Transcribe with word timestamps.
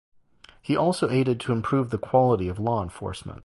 He 0.63 0.75
also 0.75 1.11
aided 1.11 1.39
to 1.41 1.51
improve 1.51 1.91
the 1.91 1.99
quality 1.99 2.47
of 2.47 2.57
law 2.57 2.81
enforcement. 2.81 3.39